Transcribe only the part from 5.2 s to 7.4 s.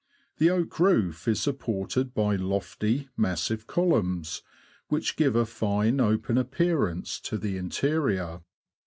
a fine open appear ance to